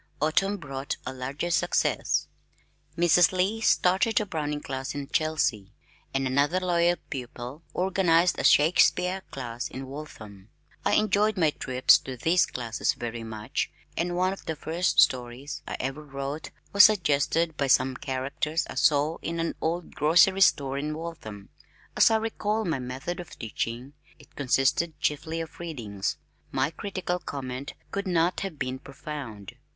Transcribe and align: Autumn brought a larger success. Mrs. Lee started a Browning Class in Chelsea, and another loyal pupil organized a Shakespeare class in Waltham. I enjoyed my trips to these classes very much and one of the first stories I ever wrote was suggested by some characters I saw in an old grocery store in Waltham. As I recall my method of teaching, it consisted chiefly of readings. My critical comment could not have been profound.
Autumn 0.19 0.57
brought 0.57 0.97
a 1.05 1.13
larger 1.13 1.51
success. 1.51 2.27
Mrs. 2.97 3.31
Lee 3.31 3.61
started 3.61 4.19
a 4.19 4.25
Browning 4.25 4.59
Class 4.63 4.95
in 4.95 5.07
Chelsea, 5.07 5.73
and 6.11 6.25
another 6.25 6.59
loyal 6.59 6.95
pupil 7.11 7.61
organized 7.71 8.39
a 8.39 8.43
Shakespeare 8.43 9.21
class 9.29 9.67
in 9.67 9.85
Waltham. 9.85 10.49
I 10.83 10.93
enjoyed 10.95 11.37
my 11.37 11.51
trips 11.51 11.99
to 11.99 12.17
these 12.17 12.47
classes 12.47 12.93
very 12.93 13.23
much 13.23 13.69
and 13.95 14.15
one 14.15 14.33
of 14.33 14.47
the 14.47 14.55
first 14.55 14.99
stories 14.99 15.61
I 15.67 15.77
ever 15.79 16.01
wrote 16.01 16.49
was 16.73 16.83
suggested 16.85 17.55
by 17.55 17.67
some 17.67 17.95
characters 17.95 18.65
I 18.67 18.73
saw 18.81 19.19
in 19.21 19.39
an 19.39 19.53
old 19.61 19.93
grocery 19.93 20.41
store 20.41 20.79
in 20.79 20.95
Waltham. 20.95 21.49
As 21.95 22.09
I 22.09 22.15
recall 22.15 22.65
my 22.65 22.79
method 22.79 23.19
of 23.19 23.37
teaching, 23.37 23.93
it 24.17 24.35
consisted 24.35 24.99
chiefly 24.99 25.41
of 25.41 25.59
readings. 25.59 26.17
My 26.51 26.71
critical 26.71 27.19
comment 27.19 27.75
could 27.91 28.07
not 28.07 28.39
have 28.39 28.57
been 28.57 28.79
profound. 28.79 29.57